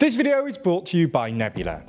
This 0.00 0.14
video 0.14 0.46
is 0.46 0.56
brought 0.56 0.86
to 0.86 0.96
you 0.96 1.08
by 1.08 1.30
Nebula. 1.30 1.82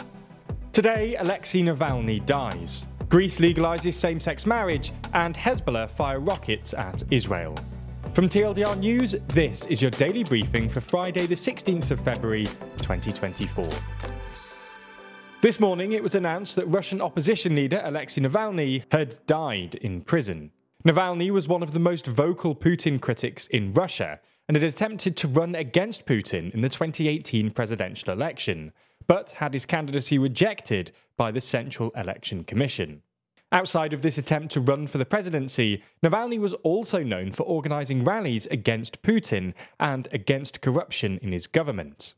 Today, 0.74 1.16
Alexei 1.16 1.62
Navalny 1.62 2.20
dies. 2.26 2.86
Greece 3.08 3.40
legalizes 3.40 3.94
same 3.94 4.20
sex 4.20 4.46
marriage, 4.46 4.92
and 5.14 5.34
Hezbollah 5.34 5.90
fire 5.90 6.20
rockets 6.20 6.74
at 6.74 7.02
Israel. 7.10 7.56
From 8.14 8.28
TLDR 8.28 8.78
News, 8.78 9.16
this 9.30 9.66
is 9.68 9.82
your 9.82 9.92
daily 9.92 10.26
briefing 10.26 10.68
for 10.68 10.82
Friday, 10.82 11.26
the 11.26 11.36
16th 11.36 11.90
of 11.90 12.02
February, 12.02 12.48
2024. 12.80 13.70
This 15.40 15.62
morning, 15.62 15.94
it 15.94 16.04
was 16.04 16.14
announced 16.14 16.58
that 16.58 16.68
Russian 16.68 17.00
opposition 17.00 17.56
leader 17.56 17.80
Alexei 17.82 18.20
Navalny 18.20 18.84
had 18.92 19.26
died 19.26 19.76
in 19.76 20.02
prison. 20.02 20.52
Navalny 20.86 21.32
was 21.32 21.48
one 21.48 21.64
of 21.64 21.72
the 21.72 21.80
most 21.80 22.08
vocal 22.08 22.56
Putin 22.56 23.00
critics 23.00 23.48
in 23.48 23.72
Russia 23.72 24.20
and 24.52 24.62
had 24.62 24.70
attempted 24.70 25.16
to 25.16 25.30
run 25.30 25.56
against 25.56 26.06
Putin 26.06 26.54
in 26.54 26.60
the 26.60 26.68
2018 26.68 27.52
presidential 27.52 28.12
election, 28.12 28.74
but 29.08 29.30
had 29.30 29.54
his 29.54 29.66
candidacy 29.66 30.18
rejected 30.20 30.92
by 31.16 31.32
the 31.32 31.40
Central 31.40 31.90
Election 31.92 32.44
Commission. 32.44 33.02
Outside 33.54 33.94
of 33.94 34.02
this 34.02 34.18
attempt 34.18 34.52
to 34.52 34.60
run 34.60 34.88
for 34.88 34.98
the 34.98 35.06
presidency, 35.06 35.82
Navalny 36.04 36.38
was 36.38 36.52
also 36.64 37.02
known 37.02 37.32
for 37.32 37.44
organising 37.44 38.04
rallies 38.04 38.46
against 38.48 39.02
Putin 39.04 39.54
and 39.80 40.10
against 40.12 40.60
corruption 40.60 41.18
in 41.22 41.32
his 41.32 41.48
government. 41.48 42.14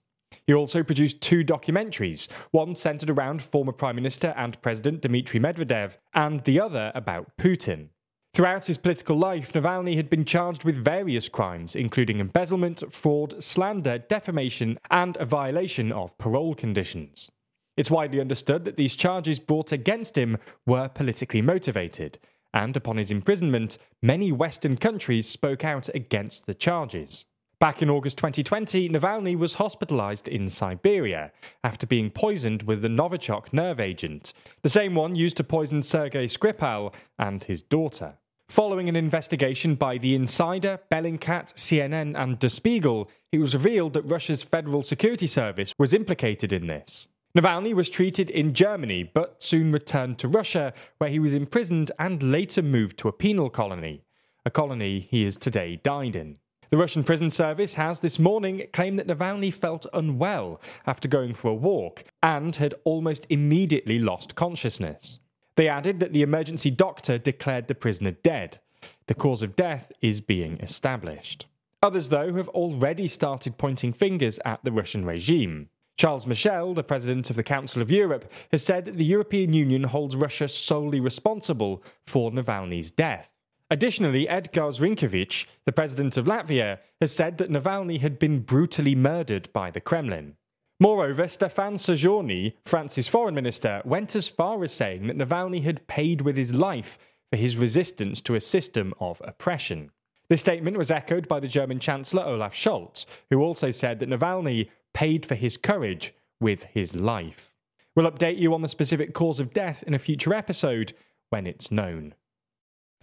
He 0.47 0.55
also 0.55 0.81
produced 0.81 1.21
two 1.21 1.43
documentaries, 1.43 2.27
one 2.49 2.75
centered 2.75 3.11
around 3.11 3.43
former 3.43 3.73
Prime 3.73 3.95
Minister 3.95 4.33
and 4.35 4.59
President 4.63 5.03
Dmitry 5.03 5.39
Medvedev, 5.39 5.97
and 6.15 6.43
the 6.45 6.59
other 6.59 6.91
about 6.95 7.37
Putin. 7.37 7.89
Throughout 8.33 8.65
his 8.65 8.79
political 8.79 9.15
life, 9.15 9.53
Navalny 9.53 9.95
had 9.95 10.09
been 10.09 10.25
charged 10.25 10.63
with 10.63 10.83
various 10.83 11.29
crimes, 11.29 11.75
including 11.75 12.19
embezzlement, 12.19 12.81
fraud, 12.91 13.43
slander, 13.43 13.99
defamation, 13.99 14.79
and 14.89 15.15
a 15.17 15.25
violation 15.25 15.91
of 15.91 16.17
parole 16.17 16.55
conditions. 16.55 17.29
It's 17.77 17.91
widely 17.91 18.19
understood 18.19 18.65
that 18.65 18.75
these 18.75 18.95
charges 18.95 19.39
brought 19.39 19.71
against 19.71 20.17
him 20.17 20.39
were 20.65 20.89
politically 20.89 21.43
motivated, 21.43 22.17
and 22.55 22.75
upon 22.75 22.97
his 22.97 23.11
imprisonment, 23.11 23.77
many 24.01 24.31
Western 24.31 24.77
countries 24.77 25.29
spoke 25.29 25.63
out 25.63 25.87
against 25.93 26.47
the 26.47 26.55
charges. 26.55 27.25
Back 27.59 27.83
in 27.83 27.89
August 27.89 28.17
2020, 28.17 28.89
Navalny 28.89 29.37
was 29.37 29.53
hospitalized 29.53 30.27
in 30.27 30.49
Siberia 30.49 31.31
after 31.63 31.85
being 31.85 32.09
poisoned 32.09 32.63
with 32.63 32.81
the 32.81 32.87
Novichok 32.87 33.53
nerve 33.53 33.79
agent, 33.79 34.33
the 34.63 34.69
same 34.69 34.95
one 34.95 35.13
used 35.13 35.37
to 35.37 35.43
poison 35.43 35.83
Sergei 35.83 36.25
Skripal 36.25 36.95
and 37.19 37.43
his 37.43 37.61
daughter. 37.61 38.17
Following 38.53 38.87
an 38.87 38.95
investigation 38.95 39.73
by 39.73 39.97
The 39.97 40.13
Insider, 40.13 40.79
Bellingcat, 40.91 41.55
CNN, 41.55 42.15
and 42.15 42.37
Der 42.37 42.49
Spiegel, 42.49 43.09
it 43.31 43.39
was 43.39 43.55
revealed 43.55 43.93
that 43.93 44.03
Russia's 44.03 44.43
Federal 44.43 44.83
Security 44.83 45.25
Service 45.25 45.73
was 45.79 45.91
implicated 45.91 46.53
in 46.53 46.67
this. 46.67 47.07
Navalny 47.35 47.73
was 47.73 47.89
treated 47.89 48.29
in 48.29 48.53
Germany, 48.53 49.09
but 49.11 49.41
soon 49.41 49.71
returned 49.71 50.19
to 50.19 50.27
Russia, 50.27 50.71
where 50.99 51.09
he 51.09 51.17
was 51.17 51.33
imprisoned 51.33 51.91
and 51.97 52.21
later 52.21 52.61
moved 52.61 52.99
to 52.99 53.07
a 53.07 53.11
penal 53.11 53.49
colony, 53.49 54.03
a 54.45 54.51
colony 54.51 54.99
he 54.99 55.23
has 55.23 55.35
today 55.35 55.77
died 55.77 56.15
in. 56.15 56.37
The 56.69 56.77
Russian 56.77 57.03
prison 57.03 57.31
service 57.31 57.73
has 57.73 58.01
this 58.01 58.19
morning 58.19 58.67
claimed 58.71 58.99
that 58.99 59.07
Navalny 59.07 59.51
felt 59.51 59.87
unwell 59.93 60.61
after 60.85 61.07
going 61.07 61.33
for 61.33 61.49
a 61.49 61.55
walk 61.55 62.03
and 62.21 62.55
had 62.57 62.75
almost 62.83 63.25
immediately 63.31 63.97
lost 63.97 64.35
consciousness. 64.35 65.17
They 65.55 65.67
added 65.67 65.99
that 65.99 66.13
the 66.13 66.23
emergency 66.23 66.71
doctor 66.71 67.17
declared 67.17 67.67
the 67.67 67.75
prisoner 67.75 68.11
dead. 68.11 68.59
The 69.07 69.13
cause 69.13 69.43
of 69.43 69.55
death 69.55 69.91
is 70.01 70.21
being 70.21 70.59
established. 70.59 71.45
Others, 71.81 72.09
though, 72.09 72.33
have 72.35 72.47
already 72.49 73.07
started 73.07 73.57
pointing 73.57 73.93
fingers 73.93 74.39
at 74.45 74.63
the 74.63 74.71
Russian 74.71 75.05
regime. 75.05 75.69
Charles 75.97 76.25
Michel, 76.25 76.73
the 76.73 76.83
president 76.83 77.29
of 77.29 77.35
the 77.35 77.43
Council 77.43 77.81
of 77.81 77.91
Europe, 77.91 78.31
has 78.51 78.63
said 78.63 78.85
that 78.85 78.97
the 78.97 79.05
European 79.05 79.53
Union 79.53 79.83
holds 79.83 80.15
Russia 80.15 80.47
solely 80.47 80.99
responsible 80.99 81.83
for 82.07 82.31
Navalny's 82.31 82.89
death. 82.89 83.29
Additionally, 83.69 84.25
Edgars 84.25 84.79
Rinkēvičs, 84.79 85.45
the 85.65 85.71
president 85.71 86.17
of 86.17 86.25
Latvia, 86.25 86.79
has 86.99 87.13
said 87.13 87.37
that 87.37 87.49
Navalny 87.49 87.99
had 87.99 88.17
been 88.17 88.39
brutally 88.39 88.95
murdered 88.95 89.51
by 89.53 89.69
the 89.69 89.81
Kremlin. 89.81 90.35
Moreover, 90.79 91.25
Stéphane 91.25 91.77
Séjourné, 91.77 92.53
France's 92.65 93.07
foreign 93.07 93.35
minister, 93.35 93.81
went 93.85 94.15
as 94.15 94.27
far 94.27 94.63
as 94.63 94.73
saying 94.73 95.07
that 95.07 95.17
Navalny 95.17 95.63
had 95.63 95.87
paid 95.87 96.21
with 96.21 96.35
his 96.35 96.53
life 96.53 96.97
for 97.29 97.37
his 97.37 97.57
resistance 97.57 98.21
to 98.21 98.35
a 98.35 98.41
system 98.41 98.93
of 98.99 99.21
oppression. 99.23 99.91
This 100.29 100.39
statement 100.39 100.77
was 100.77 100.91
echoed 100.91 101.27
by 101.27 101.39
the 101.39 101.47
German 101.47 101.79
Chancellor 101.79 102.23
Olaf 102.23 102.55
Scholz, 102.55 103.05
who 103.29 103.41
also 103.41 103.71
said 103.71 103.99
that 103.99 104.09
Navalny 104.09 104.69
paid 104.93 105.25
for 105.25 105.35
his 105.35 105.57
courage 105.57 106.13
with 106.39 106.63
his 106.63 106.95
life. 106.95 107.55
We'll 107.95 108.09
update 108.09 108.39
you 108.39 108.53
on 108.53 108.61
the 108.61 108.67
specific 108.67 109.13
cause 109.13 109.39
of 109.39 109.53
death 109.53 109.83
in 109.83 109.93
a 109.93 109.99
future 109.99 110.33
episode 110.33 110.93
when 111.29 111.45
it's 111.45 111.71
known. 111.71 112.15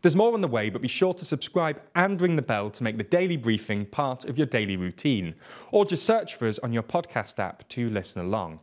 There's 0.03 0.17
more 0.17 0.33
on 0.33 0.41
the 0.41 0.49
way, 0.49 0.71
but 0.71 0.83
be 0.83 0.89
sure 0.89 1.13
to 1.15 1.25
subscribe 1.25 1.81
and 1.95 2.21
ring 2.21 2.37
the 2.37 2.43
bell 2.43 2.71
to 2.71 2.83
make 2.83 2.97
the 2.97 3.05
daily 3.05 3.37
briefing 3.37 3.85
part 3.85 4.25
of 4.25 4.39
your 4.39 4.47
daily 4.47 4.77
routine, 4.77 5.35
or 5.73 5.85
just 5.85 6.05
search 6.05 6.35
for 6.35 6.49
us 6.49 6.59
on 6.61 6.73
your 6.73 6.83
podcast 6.83 7.39
app 7.39 7.69
to 7.71 7.91
listen 7.91 8.23
along. 8.23 8.61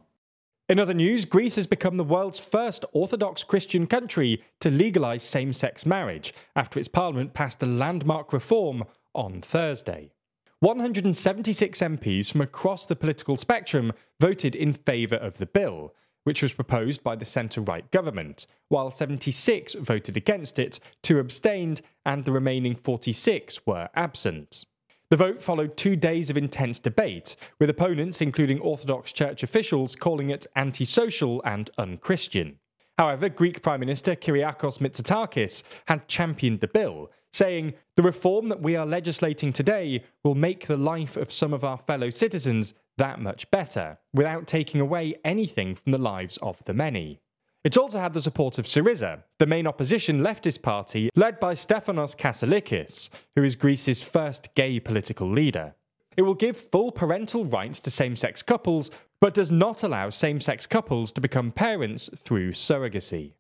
In 0.70 0.80
other 0.80 0.94
news, 0.94 1.25
Greece 1.25 1.56
has 1.56 1.68
become 1.68 1.96
the 1.96 2.03
world's 2.03 2.40
first 2.40 2.84
Orthodox 2.92 3.44
Christian 3.44 3.88
country 3.88 4.44
to 4.59 4.70
legalise 4.70 5.24
same 5.24 5.53
sex 5.53 5.86
marriage 5.86 6.34
after 6.56 6.80
its 6.80 6.90
parliament 6.90 7.34
passed 7.34 7.64
a 7.64 7.68
landmark 7.68 8.34
reform 8.34 8.84
on 9.14 9.42
Thursday. 9.42 10.12
176 10.59 11.80
MPs 11.80 12.31
from 12.31 12.42
across 12.42 12.86
the 12.86 12.96
political 12.96 13.38
spectrum 13.38 13.94
voted 14.19 14.56
in 14.56 14.74
favour 14.74 15.16
of 15.16 15.38
the 15.38 15.46
bill, 15.46 15.94
which 16.27 16.41
was 16.41 16.51
proposed 16.51 17.01
by 17.03 17.15
the 17.15 17.23
centre 17.23 17.61
right 17.61 17.89
government, 17.89 18.47
while 18.67 18.91
76 18.91 19.75
voted 19.75 20.17
against 20.17 20.59
it, 20.59 20.77
two 21.01 21.19
abstained, 21.19 21.79
and 22.05 22.25
the 22.25 22.33
remaining 22.33 22.75
46 22.75 23.65
were 23.65 23.88
absent. 23.95 24.65
The 25.09 25.15
vote 25.15 25.41
followed 25.41 25.77
two 25.77 25.95
days 25.95 26.29
of 26.29 26.35
intense 26.35 26.79
debate, 26.79 27.38
with 27.61 27.69
opponents, 27.69 28.19
including 28.19 28.59
Orthodox 28.59 29.13
Church 29.13 29.41
officials, 29.41 29.95
calling 29.95 30.29
it 30.29 30.45
antisocial 30.53 31.41
and 31.45 31.69
unchristian. 31.77 32.59
However, 32.97 33.29
Greek 33.29 33.61
Prime 33.61 33.79
Minister 33.79 34.13
Kyriakos 34.13 34.79
Mitsotakis 34.79 35.63
had 35.88 36.09
championed 36.09 36.59
the 36.59 36.67
bill, 36.67 37.09
saying, 37.31 37.73
The 37.95 38.03
reform 38.03 38.49
that 38.49 38.61
we 38.61 38.75
are 38.75 38.85
legislating 38.85 39.53
today 39.53 40.03
will 40.25 40.35
make 40.35 40.67
the 40.67 40.75
life 40.75 41.15
of 41.15 41.31
some 41.31 41.53
of 41.53 41.63
our 41.63 41.77
fellow 41.77 42.09
citizens 42.09 42.73
that 42.97 43.19
much 43.19 43.50
better, 43.52 44.00
without 44.13 44.47
taking 44.47 44.81
away 44.81 45.16
anything 45.24 45.75
from 45.75 45.91
the 45.91 45.97
lives 45.97 46.38
of 46.41 46.63
the 46.66 46.74
many. 46.74 47.19
It 47.63 47.78
also 47.78 48.00
had 48.00 48.13
the 48.13 48.22
support 48.22 48.58
of 48.58 48.66
Syriza, 48.66 49.24
the 49.40 49.46
main 49.46 49.68
opposition 49.68 50.22
leftist 50.22 50.62
party 50.62 51.09
led 51.16 51.40
by 51.40 51.53
Stefanos 51.53 52.16
Kasselakis, 52.16 53.09
who 53.36 53.44
is 53.44 53.56
Greece's 53.56 54.02
first 54.02 54.53
gay 54.56 54.80
political 54.80 55.30
leader. 55.30 55.75
It 56.16 56.22
will 56.22 56.34
give 56.34 56.57
full 56.57 56.91
parental 56.91 57.46
rights 57.46 57.80
to 57.81 57.91
same 57.91 58.16
sex 58.16 58.41
couples, 58.41 58.90
but 59.19 59.34
does 59.34 59.52
not 59.52 59.84
allow 59.84 60.09
same 60.09 60.40
sex 60.40 60.66
couples 60.66 61.12
to 61.12 61.22
become 61.22 61.52
parents 61.52 62.09
through 62.16 62.53
surrogacy. 62.53 63.34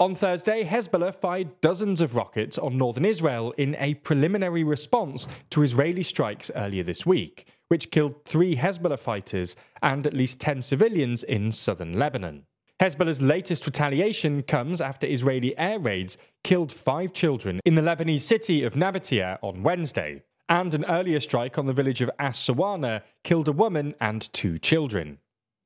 On 0.00 0.14
Thursday, 0.14 0.64
Hezbollah 0.64 1.14
fired 1.14 1.60
dozens 1.60 2.00
of 2.00 2.14
rockets 2.14 2.58
on 2.58 2.76
northern 2.76 3.04
Israel 3.04 3.52
in 3.56 3.74
a 3.78 3.94
preliminary 3.94 4.62
response 4.62 5.26
to 5.50 5.62
Israeli 5.62 6.02
strikes 6.02 6.50
earlier 6.54 6.82
this 6.82 7.06
week, 7.06 7.46
which 7.68 7.90
killed 7.90 8.24
three 8.24 8.56
Hezbollah 8.56 8.98
fighters 8.98 9.56
and 9.82 10.06
at 10.06 10.14
least 10.14 10.40
10 10.40 10.62
civilians 10.62 11.22
in 11.22 11.52
southern 11.52 11.98
Lebanon. 11.98 12.44
Hezbollah's 12.80 13.20
latest 13.20 13.66
retaliation 13.66 14.42
comes 14.42 14.80
after 14.80 15.06
Israeli 15.06 15.56
air 15.58 15.78
raids 15.78 16.16
killed 16.44 16.72
five 16.72 17.12
children 17.12 17.60
in 17.64 17.74
the 17.74 17.82
Lebanese 17.82 18.20
city 18.20 18.62
of 18.62 18.74
Nabatieh 18.74 19.38
on 19.42 19.64
Wednesday, 19.64 20.22
and 20.48 20.72
an 20.74 20.84
earlier 20.84 21.20
strike 21.20 21.58
on 21.58 21.66
the 21.66 21.72
village 21.72 22.00
of 22.00 22.10
As 22.18 22.36
Sawana 22.36 23.02
killed 23.24 23.48
a 23.48 23.52
woman 23.52 23.94
and 24.00 24.32
two 24.32 24.58
children. 24.58 25.18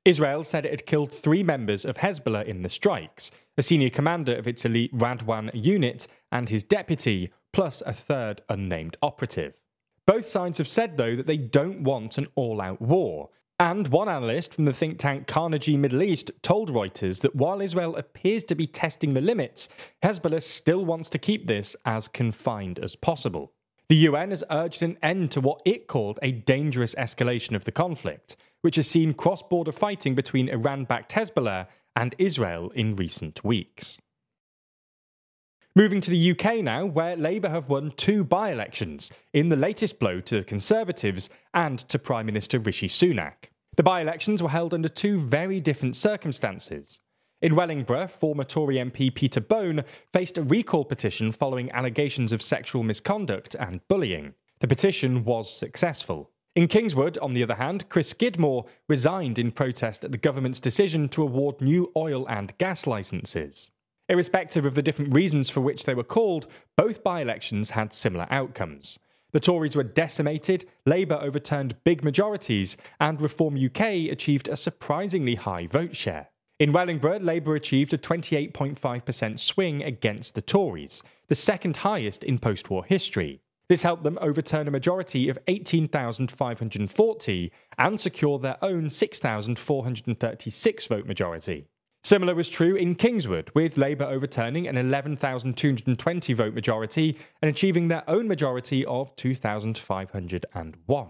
Israel 0.05 0.43
said 0.43 0.65
it 0.65 0.73
had 0.73 0.87
killed 0.87 1.13
three 1.13 1.43
members 1.43 1.85
of 1.85 1.99
Hezbollah 1.99 2.47
in 2.47 2.63
the 2.63 2.69
strikes 2.69 3.31
a 3.57 3.63
senior 3.63 3.91
commander 3.91 4.35
of 4.35 4.49
its 4.49 4.65
elite 4.65 4.97
Radwan 4.97 5.51
unit 5.53 6.09
and 6.33 6.49
his 6.49 6.65
deputy, 6.65 7.31
plus 7.53 7.83
a 7.85 7.93
third 7.93 8.41
unnamed 8.49 8.97
operative. 9.03 9.61
Both 10.07 10.27
sides 10.27 10.59
have 10.59 10.69
said, 10.69 10.97
though, 10.97 11.15
that 11.15 11.27
they 11.27 11.37
don't 11.37 11.85
want 11.85 12.19
an 12.19 12.27
all 12.35 12.61
out 12.61 12.83
war. 12.83 13.31
And 13.61 13.87
one 13.89 14.09
analyst 14.09 14.53
from 14.53 14.65
the 14.65 14.73
think 14.73 14.99
tank 14.99 15.29
Carnegie 15.29 15.77
Middle 15.77 16.03
East 16.03 16.33
told 16.43 16.71
Reuters 16.71 17.21
that 17.21 17.37
while 17.37 17.61
Israel 17.61 17.95
appears 17.95 18.43
to 18.45 18.57
be 18.57 18.67
testing 18.67 19.15
the 19.15 19.21
limits, 19.21 19.69
Hezbollah 20.03 20.43
still 20.43 20.85
wants 20.85 21.09
to 21.11 21.19
keep 21.19 21.47
this 21.47 21.77
as 21.85 22.09
confined 22.09 22.81
as 22.81 22.97
possible. 22.97 23.53
The 23.89 23.97
UN 23.97 24.31
has 24.31 24.43
urged 24.51 24.83
an 24.83 24.99
end 25.03 25.31
to 25.33 25.41
what 25.41 25.63
it 25.65 25.87
called 25.87 26.19
a 26.23 26.33
dangerous 26.33 26.97
escalation 26.97 27.55
of 27.55 27.63
the 27.63 27.71
conflict, 27.71 28.35
which 28.63 28.77
has 28.77 28.89
seen 28.89 29.15
cross 29.15 29.43
border 29.43 29.71
fighting 29.71 30.17
between 30.17 30.49
Iran 30.49 30.85
backed 30.85 31.13
Hezbollah 31.13 31.69
and 31.95 32.17
Israel 32.19 32.71
in 32.71 32.97
recent 32.97 33.45
weeks. 33.45 34.01
Moving 35.75 36.03
to 36.03 36.11
the 36.11 36.33
UK 36.33 36.63
now, 36.63 36.85
where 36.85 37.17
Labour 37.17 37.49
have 37.49 37.71
won 37.71 37.93
two 37.97 38.25
by 38.25 38.53
elections, 38.53 39.11
in 39.33 39.49
the 39.49 39.57
latest 39.57 39.99
blow 39.99 40.21
to 40.21 40.37
the 40.37 40.45
Conservatives 40.45 41.31
and 41.55 41.79
to 41.89 41.99
Prime 41.99 42.27
Minister 42.27 42.59
Rishi 42.59 42.89
Sunak. 42.89 43.49
The 43.79 43.83
by 43.83 44.03
elections 44.03 44.43
were 44.43 44.51
held 44.51 44.75
under 44.75 44.91
two 44.91 45.19
very 45.19 45.63
different 45.63 45.97
circumstances. 45.97 47.01
In 47.41 47.55
Wellingborough, 47.55 48.09
former 48.09 48.45
Tory 48.45 48.75
MP 48.77 49.15
Peter 49.15 49.41
Bone 49.41 49.85
faced 50.13 50.37
a 50.37 50.43
recall 50.43 50.85
petition 50.85 51.33
following 51.33 51.71
allegations 51.73 52.33
of 52.33 52.43
sexual 52.43 52.83
misconduct 52.83 53.57
and 53.59 53.81
bullying. 53.89 54.35
The 54.61 54.69
petition 54.69 55.25
was 55.25 55.51
successful. 55.51 56.33
In 56.55 56.69
Kingswood, 56.69 57.17
on 57.17 57.33
the 57.33 57.43
other 57.43 57.55
hand, 57.55 57.89
Chris 57.89 58.11
Skidmore 58.11 58.67
resigned 58.91 59.39
in 59.39 59.51
protest 59.51 60.05
at 60.05 60.13
the 60.13 60.19
government's 60.19 60.61
decision 60.61 61.09
to 61.09 61.23
award 61.23 61.63
new 61.63 61.91
oil 61.97 62.29
and 62.29 62.57
gas 62.59 62.87
licences. 62.87 63.71
Irrespective 64.09 64.65
of 64.65 64.75
the 64.75 64.83
different 64.83 65.15
reasons 65.15 65.49
for 65.49 65.61
which 65.61 65.85
they 65.85 65.95
were 65.95 66.03
called, 66.03 66.47
both 66.77 67.03
by 67.03 67.21
elections 67.21 67.71
had 67.71 67.93
similar 67.93 68.27
outcomes. 68.31 68.99
The 69.33 69.41
Tories 69.41 69.75
were 69.75 69.83
decimated, 69.83 70.67
Labour 70.85 71.19
overturned 71.23 71.83
big 71.85 72.05
majorities, 72.05 72.77
and 73.01 73.21
Reform 73.21 73.57
UK 73.57 74.11
achieved 74.11 74.49
a 74.49 74.57
surprisingly 74.57 75.37
high 75.37 75.67
vote 75.67 75.97
share. 75.97 76.29
In 76.59 76.73
Wellingborough, 76.73 77.21
Labour 77.21 77.55
achieved 77.55 77.95
a 77.95 77.99
28.5% 77.99 79.39
swing 79.39 79.83
against 79.83 80.35
the 80.35 80.43
Tories, 80.43 81.03
the 81.29 81.35
second 81.35 81.79
highest 81.79 82.23
in 82.23 82.39
post 82.39 82.69
war 82.69 82.85
history. 82.85 83.41
This 83.69 83.85
helped 83.85 84.05
them 84.05 84.19
overturn 84.21 84.69
a 84.69 84.71
majority 84.71 85.31
of 85.31 85.39
18,540 85.47 87.53
and 87.79 87.99
secure 87.99 88.39
their 88.39 88.63
own 88.63 88.91
6,436 88.91 90.87
vote 90.87 91.07
majority. 91.07 91.69
Similar 92.05 92.35
was 92.35 92.49
true 92.49 92.75
in 92.75 92.97
Kingswood, 92.97 93.53
with 93.55 93.77
Labour 93.77 94.05
overturning 94.05 94.67
an 94.67 94.77
11,220 94.77 96.33
vote 96.33 96.53
majority 96.53 97.17
and 97.41 97.49
achieving 97.49 97.87
their 97.87 98.03
own 98.11 98.27
majority 98.27 98.85
of 98.87 99.15
2,501. 99.15 101.09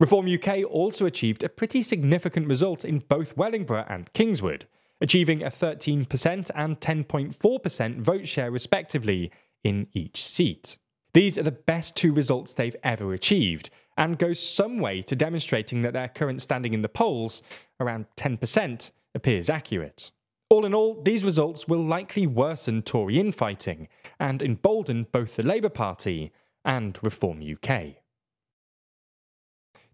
Reform 0.00 0.26
UK 0.26 0.64
also 0.68 1.06
achieved 1.06 1.44
a 1.44 1.48
pretty 1.48 1.80
significant 1.80 2.48
result 2.48 2.84
in 2.84 2.98
both 2.98 3.36
Wellingborough 3.36 3.86
and 3.88 4.12
Kingswood, 4.14 4.66
achieving 5.00 5.44
a 5.44 5.46
13% 5.46 6.50
and 6.56 6.80
10.4% 6.80 8.00
vote 8.00 8.26
share 8.26 8.50
respectively 8.50 9.30
in 9.62 9.86
each 9.92 10.24
seat. 10.24 10.76
These 11.14 11.38
are 11.38 11.44
the 11.44 11.52
best 11.52 11.94
two 11.94 12.12
results 12.12 12.52
they've 12.52 12.74
ever 12.82 13.12
achieved, 13.12 13.70
and 13.96 14.18
go 14.18 14.32
some 14.32 14.80
way 14.80 15.02
to 15.02 15.14
demonstrating 15.14 15.82
that 15.82 15.92
their 15.92 16.08
current 16.08 16.42
standing 16.42 16.74
in 16.74 16.82
the 16.82 16.88
polls, 16.88 17.42
around 17.78 18.06
10%, 18.16 18.90
appears 19.14 19.48
accurate. 19.48 20.10
All 20.52 20.66
in 20.66 20.74
all, 20.74 21.00
these 21.00 21.24
results 21.24 21.66
will 21.66 21.82
likely 21.82 22.26
worsen 22.26 22.82
Tory 22.82 23.18
infighting 23.18 23.88
and 24.20 24.42
embolden 24.42 25.06
both 25.10 25.36
the 25.36 25.42
Labour 25.42 25.70
Party 25.70 26.30
and 26.62 26.98
Reform 27.02 27.40
UK. 27.40 27.94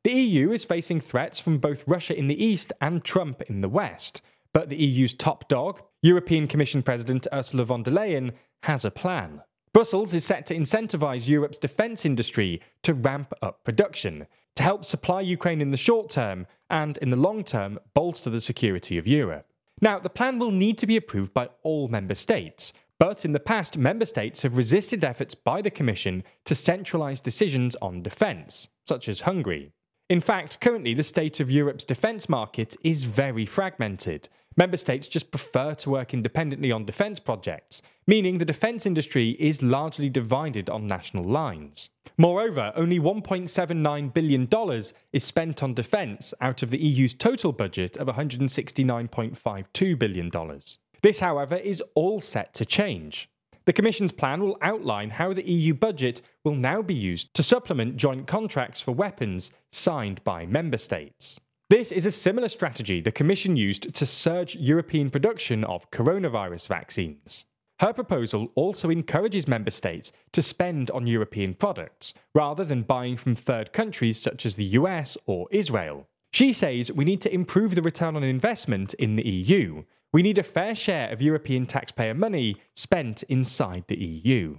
The 0.02 0.10
EU 0.10 0.50
is 0.50 0.64
facing 0.64 1.00
threats 1.00 1.38
from 1.38 1.58
both 1.58 1.86
Russia 1.86 2.18
in 2.18 2.26
the 2.26 2.44
east 2.44 2.72
and 2.80 3.04
Trump 3.04 3.40
in 3.42 3.60
the 3.60 3.68
west, 3.68 4.20
but 4.52 4.68
the 4.68 4.76
EU's 4.76 5.14
top 5.14 5.48
dog, 5.48 5.80
European 6.02 6.48
Commission 6.48 6.82
President 6.82 7.28
Ursula 7.32 7.64
von 7.64 7.84
der 7.84 7.92
Leyen, 7.92 8.32
has 8.64 8.84
a 8.84 8.90
plan. 8.90 9.42
Brussels 9.72 10.12
is 10.12 10.24
set 10.24 10.44
to 10.46 10.56
incentivise 10.56 11.28
Europe's 11.28 11.58
defence 11.58 12.04
industry 12.04 12.60
to 12.82 12.94
ramp 12.94 13.32
up 13.42 13.62
production, 13.62 14.26
to 14.56 14.64
help 14.64 14.84
supply 14.84 15.20
Ukraine 15.20 15.60
in 15.60 15.70
the 15.70 15.76
short 15.76 16.08
term, 16.08 16.48
and 16.68 16.98
in 16.98 17.10
the 17.10 17.16
long 17.16 17.44
term, 17.44 17.78
bolster 17.94 18.28
the 18.28 18.40
security 18.40 18.98
of 18.98 19.06
Europe. 19.06 19.47
Now, 19.80 19.98
the 19.98 20.10
plan 20.10 20.38
will 20.38 20.50
need 20.50 20.78
to 20.78 20.86
be 20.86 20.96
approved 20.96 21.32
by 21.34 21.50
all 21.62 21.88
member 21.88 22.14
states, 22.14 22.72
but 22.98 23.24
in 23.24 23.32
the 23.32 23.40
past, 23.40 23.78
member 23.78 24.06
states 24.06 24.42
have 24.42 24.56
resisted 24.56 25.04
efforts 25.04 25.34
by 25.34 25.62
the 25.62 25.70
Commission 25.70 26.24
to 26.44 26.54
centralise 26.54 27.22
decisions 27.22 27.76
on 27.80 28.02
defence, 28.02 28.68
such 28.86 29.08
as 29.08 29.20
Hungary. 29.20 29.72
In 30.08 30.20
fact, 30.20 30.60
currently 30.60 30.94
the 30.94 31.02
state 31.02 31.38
of 31.38 31.50
Europe's 31.50 31.84
defence 31.84 32.28
market 32.28 32.76
is 32.82 33.04
very 33.04 33.46
fragmented. 33.46 34.28
Member 34.58 34.76
states 34.76 35.06
just 35.06 35.30
prefer 35.30 35.72
to 35.74 35.90
work 35.90 36.12
independently 36.12 36.72
on 36.72 36.84
defence 36.84 37.20
projects, 37.20 37.80
meaning 38.08 38.38
the 38.38 38.44
defence 38.44 38.86
industry 38.86 39.36
is 39.38 39.62
largely 39.62 40.10
divided 40.10 40.68
on 40.68 40.88
national 40.88 41.22
lines. 41.22 41.90
Moreover, 42.16 42.72
only 42.74 42.98
$1.79 42.98 44.12
billion 44.12 44.48
is 45.12 45.24
spent 45.24 45.62
on 45.62 45.74
defence 45.74 46.34
out 46.40 46.64
of 46.64 46.70
the 46.70 46.84
EU's 46.84 47.14
total 47.14 47.52
budget 47.52 47.96
of 47.98 48.08
$169.52 48.08 49.96
billion. 49.96 50.60
This, 51.02 51.20
however, 51.20 51.54
is 51.54 51.80
all 51.94 52.18
set 52.18 52.52
to 52.54 52.64
change. 52.64 53.30
The 53.64 53.72
Commission's 53.72 54.10
plan 54.10 54.40
will 54.42 54.58
outline 54.60 55.10
how 55.10 55.32
the 55.32 55.48
EU 55.48 55.72
budget 55.72 56.20
will 56.42 56.56
now 56.56 56.82
be 56.82 56.94
used 56.94 57.32
to 57.34 57.44
supplement 57.44 57.96
joint 57.96 58.26
contracts 58.26 58.80
for 58.80 58.90
weapons 58.90 59.52
signed 59.70 60.24
by 60.24 60.46
member 60.46 60.78
states. 60.78 61.38
This 61.70 61.92
is 61.92 62.06
a 62.06 62.10
similar 62.10 62.48
strategy 62.48 63.02
the 63.02 63.12
Commission 63.12 63.54
used 63.54 63.92
to 63.92 64.06
surge 64.06 64.56
European 64.56 65.10
production 65.10 65.64
of 65.64 65.90
coronavirus 65.90 66.66
vaccines. 66.66 67.44
Her 67.80 67.92
proposal 67.92 68.50
also 68.54 68.88
encourages 68.88 69.46
member 69.46 69.70
states 69.70 70.10
to 70.32 70.40
spend 70.40 70.90
on 70.90 71.06
European 71.06 71.52
products, 71.52 72.14
rather 72.34 72.64
than 72.64 72.84
buying 72.84 73.18
from 73.18 73.34
third 73.34 73.74
countries 73.74 74.18
such 74.18 74.46
as 74.46 74.56
the 74.56 74.64
US 74.80 75.18
or 75.26 75.46
Israel. 75.50 76.08
She 76.32 76.54
says 76.54 76.90
we 76.90 77.04
need 77.04 77.20
to 77.20 77.34
improve 77.34 77.74
the 77.74 77.82
return 77.82 78.16
on 78.16 78.24
investment 78.24 78.94
in 78.94 79.16
the 79.16 79.28
EU. 79.28 79.84
We 80.10 80.22
need 80.22 80.38
a 80.38 80.42
fair 80.42 80.74
share 80.74 81.10
of 81.10 81.20
European 81.20 81.66
taxpayer 81.66 82.14
money 82.14 82.56
spent 82.76 83.24
inside 83.24 83.84
the 83.88 84.02
EU. 84.02 84.56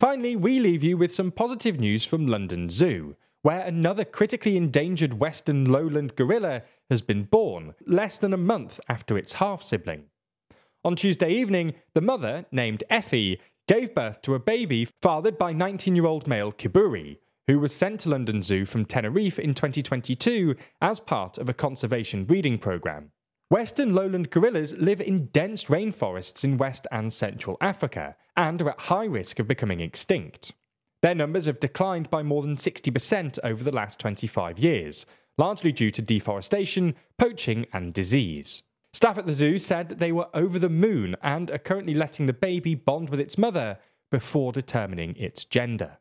Finally, 0.00 0.36
we 0.36 0.60
leave 0.60 0.82
you 0.82 0.96
with 0.96 1.12
some 1.12 1.30
positive 1.30 1.78
news 1.78 2.06
from 2.06 2.26
London 2.26 2.70
Zoo, 2.70 3.16
where 3.42 3.60
another 3.60 4.04
critically 4.04 4.56
endangered 4.56 5.20
western 5.20 5.64
lowland 5.64 6.16
gorilla 6.16 6.62
has 6.90 7.02
been 7.02 7.24
born, 7.24 7.74
less 7.86 8.18
than 8.18 8.32
a 8.32 8.38
month 8.38 8.80
after 8.88 9.16
its 9.16 9.34
half 9.34 9.62
sibling. 9.62 10.04
On 10.84 10.96
Tuesday 10.96 11.30
evening, 11.30 11.74
the 11.94 12.00
mother, 12.00 12.46
named 12.50 12.84
Effie, 12.88 13.40
gave 13.66 13.94
birth 13.94 14.22
to 14.22 14.34
a 14.34 14.38
baby 14.38 14.88
fathered 15.02 15.36
by 15.36 15.52
19 15.52 15.94
year 15.94 16.06
old 16.06 16.26
male 16.26 16.52
Kiburi, 16.52 17.18
who 17.46 17.58
was 17.58 17.74
sent 17.74 18.00
to 18.00 18.10
London 18.10 18.42
Zoo 18.42 18.64
from 18.64 18.84
Tenerife 18.84 19.38
in 19.38 19.54
2022 19.54 20.54
as 20.80 21.00
part 21.00 21.38
of 21.38 21.48
a 21.48 21.54
conservation 21.54 22.24
breeding 22.24 22.58
programme. 22.58 23.10
Western 23.50 23.94
lowland 23.94 24.30
gorillas 24.30 24.74
live 24.74 25.00
in 25.00 25.26
dense 25.26 25.64
rainforests 25.64 26.44
in 26.44 26.58
West 26.58 26.86
and 26.92 27.12
Central 27.12 27.56
Africa 27.60 28.16
and 28.36 28.60
are 28.60 28.70
at 28.70 28.80
high 28.80 29.06
risk 29.06 29.38
of 29.38 29.48
becoming 29.48 29.80
extinct. 29.80 30.52
Their 31.02 31.14
numbers 31.14 31.46
have 31.46 31.60
declined 31.60 32.10
by 32.10 32.22
more 32.22 32.42
than 32.42 32.56
60% 32.56 33.38
over 33.44 33.62
the 33.62 33.74
last 33.74 34.00
25 34.00 34.58
years, 34.58 35.06
largely 35.36 35.70
due 35.70 35.90
to 35.92 36.02
deforestation, 36.02 36.96
poaching, 37.18 37.66
and 37.72 37.94
disease. 37.94 38.62
Staff 38.92 39.18
at 39.18 39.26
the 39.26 39.34
zoo 39.34 39.58
said 39.58 39.88
that 39.88 39.98
they 39.98 40.10
were 40.10 40.28
over 40.34 40.58
the 40.58 40.68
moon 40.68 41.14
and 41.22 41.50
are 41.50 41.58
currently 41.58 41.94
letting 41.94 42.26
the 42.26 42.32
baby 42.32 42.74
bond 42.74 43.10
with 43.10 43.20
its 43.20 43.38
mother 43.38 43.78
before 44.10 44.52
determining 44.52 45.14
its 45.16 45.44
gender. 45.44 45.98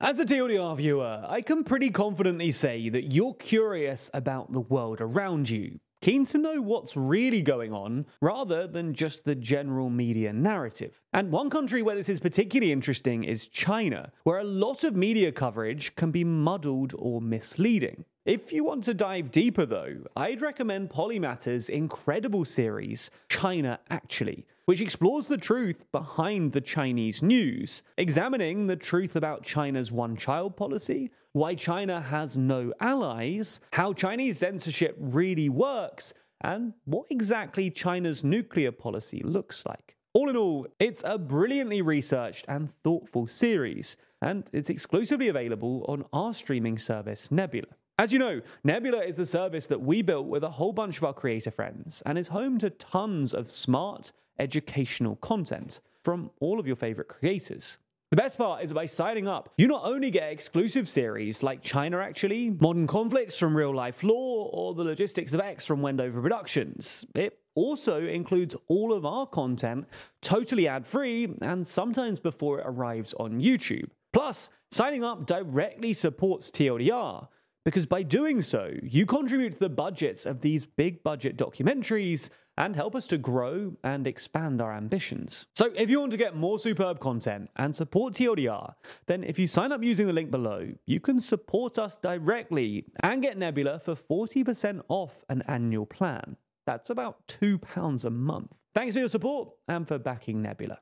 As 0.00 0.18
a 0.18 0.24
TLDR 0.24 0.76
viewer, 0.76 1.24
I 1.26 1.40
can 1.40 1.64
pretty 1.64 1.90
confidently 1.90 2.50
say 2.50 2.88
that 2.88 3.12
you're 3.12 3.34
curious 3.34 4.10
about 4.14 4.52
the 4.52 4.60
world 4.60 5.00
around 5.00 5.50
you, 5.50 5.80
keen 6.04 6.26
to 6.26 6.36
know 6.36 6.60
what's 6.60 6.98
really 6.98 7.40
going 7.40 7.72
on 7.72 8.04
rather 8.20 8.66
than 8.66 8.92
just 8.92 9.24
the 9.24 9.34
general 9.34 9.88
media 9.88 10.34
narrative. 10.34 11.00
And 11.14 11.32
one 11.32 11.48
country 11.48 11.80
where 11.80 11.94
this 11.94 12.10
is 12.10 12.20
particularly 12.20 12.72
interesting 12.72 13.24
is 13.24 13.46
China, 13.46 14.12
where 14.24 14.36
a 14.36 14.44
lot 14.44 14.84
of 14.84 14.94
media 14.94 15.32
coverage 15.32 15.96
can 15.96 16.10
be 16.10 16.22
muddled 16.22 16.92
or 16.98 17.22
misleading. 17.22 18.04
If 18.24 18.54
you 18.54 18.64
want 18.64 18.84
to 18.84 18.94
dive 18.94 19.30
deeper, 19.30 19.66
though, 19.66 19.98
I'd 20.16 20.40
recommend 20.40 20.88
Polymatter's 20.88 21.68
incredible 21.68 22.46
series, 22.46 23.10
China 23.28 23.80
Actually, 23.90 24.46
which 24.64 24.80
explores 24.80 25.26
the 25.26 25.36
truth 25.36 25.84
behind 25.92 26.52
the 26.52 26.62
Chinese 26.62 27.22
news, 27.22 27.82
examining 27.98 28.66
the 28.66 28.76
truth 28.76 29.14
about 29.14 29.42
China's 29.42 29.92
one 29.92 30.16
child 30.16 30.56
policy, 30.56 31.10
why 31.32 31.54
China 31.54 32.00
has 32.00 32.38
no 32.38 32.72
allies, 32.80 33.60
how 33.74 33.92
Chinese 33.92 34.38
censorship 34.38 34.96
really 34.98 35.50
works, 35.50 36.14
and 36.40 36.72
what 36.86 37.04
exactly 37.10 37.70
China's 37.70 38.24
nuclear 38.24 38.72
policy 38.72 39.20
looks 39.22 39.66
like. 39.66 39.96
All 40.14 40.30
in 40.30 40.36
all, 40.36 40.66
it's 40.80 41.04
a 41.04 41.18
brilliantly 41.18 41.82
researched 41.82 42.46
and 42.48 42.70
thoughtful 42.82 43.26
series, 43.26 43.98
and 44.22 44.48
it's 44.50 44.70
exclusively 44.70 45.28
available 45.28 45.84
on 45.88 46.06
our 46.14 46.32
streaming 46.32 46.78
service, 46.78 47.30
Nebula. 47.30 47.66
As 47.96 48.12
you 48.12 48.18
know, 48.18 48.40
Nebula 48.64 49.04
is 49.04 49.14
the 49.14 49.24
service 49.24 49.66
that 49.66 49.80
we 49.80 50.02
built 50.02 50.26
with 50.26 50.42
a 50.42 50.50
whole 50.50 50.72
bunch 50.72 50.96
of 50.96 51.04
our 51.04 51.12
creator 51.12 51.52
friends 51.52 52.02
and 52.04 52.18
is 52.18 52.28
home 52.28 52.58
to 52.58 52.68
tons 52.68 53.32
of 53.32 53.48
smart, 53.48 54.10
educational 54.36 55.14
content 55.16 55.80
from 56.02 56.30
all 56.40 56.58
of 56.58 56.66
your 56.66 56.74
favorite 56.74 57.06
creators. 57.06 57.78
The 58.10 58.16
best 58.16 58.36
part 58.36 58.64
is 58.64 58.72
by 58.72 58.86
signing 58.86 59.28
up, 59.28 59.48
you 59.56 59.68
not 59.68 59.84
only 59.84 60.10
get 60.10 60.32
exclusive 60.32 60.88
series 60.88 61.44
like 61.44 61.62
China 61.62 62.00
Actually, 62.00 62.50
Modern 62.50 62.88
Conflicts 62.88 63.38
from 63.38 63.54
RealLifeLore, 63.54 64.10
or 64.52 64.74
The 64.74 64.84
Logistics 64.84 65.32
of 65.32 65.38
X 65.38 65.64
from 65.64 65.80
Wendover 65.80 66.20
Productions, 66.20 67.06
it 67.14 67.38
also 67.54 68.04
includes 68.04 68.56
all 68.66 68.92
of 68.92 69.06
our 69.06 69.24
content 69.24 69.86
totally 70.20 70.66
ad 70.66 70.84
free 70.84 71.32
and 71.40 71.64
sometimes 71.64 72.18
before 72.18 72.58
it 72.58 72.66
arrives 72.66 73.14
on 73.14 73.40
YouTube. 73.40 73.90
Plus, 74.12 74.50
signing 74.72 75.04
up 75.04 75.26
directly 75.26 75.92
supports 75.92 76.50
TLDR 76.50 77.28
because 77.64 77.86
by 77.86 78.02
doing 78.02 78.42
so, 78.42 78.72
you 78.82 79.06
contribute 79.06 79.54
to 79.54 79.58
the 79.58 79.68
budgets 79.68 80.26
of 80.26 80.42
these 80.42 80.66
big 80.66 81.02
budget 81.02 81.36
documentaries 81.36 82.28
and 82.56 82.76
help 82.76 82.94
us 82.94 83.06
to 83.08 83.18
grow 83.18 83.76
and 83.82 84.06
expand 84.06 84.60
our 84.60 84.72
ambitions. 84.72 85.46
So, 85.54 85.72
if 85.74 85.90
you 85.90 85.98
want 85.98 86.12
to 86.12 86.18
get 86.18 86.36
more 86.36 86.58
superb 86.58 87.00
content 87.00 87.50
and 87.56 87.74
support 87.74 88.14
TLDR, 88.14 88.74
then 89.06 89.24
if 89.24 89.38
you 89.38 89.48
sign 89.48 89.72
up 89.72 89.82
using 89.82 90.06
the 90.06 90.12
link 90.12 90.30
below, 90.30 90.72
you 90.86 91.00
can 91.00 91.20
support 91.20 91.78
us 91.78 91.96
directly 91.96 92.84
and 93.00 93.22
get 93.22 93.38
Nebula 93.38 93.80
for 93.80 93.94
40% 93.94 94.82
off 94.88 95.24
an 95.28 95.42
annual 95.48 95.86
plan. 95.86 96.36
That's 96.66 96.90
about 96.90 97.26
£2 97.28 98.04
a 98.04 98.10
month. 98.10 98.52
Thanks 98.74 98.94
for 98.94 99.00
your 99.00 99.08
support 99.08 99.50
and 99.68 99.86
for 99.86 99.98
backing 99.98 100.42
Nebula. 100.42 100.78